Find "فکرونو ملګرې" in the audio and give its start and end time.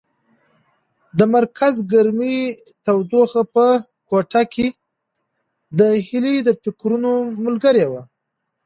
6.61-7.85